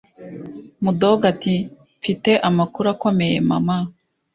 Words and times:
mudogo 0.83 1.23
ati:mfite 1.33 2.31
amakuru 2.49 2.87
akomeye 2.95 3.37
mama: 3.49 3.77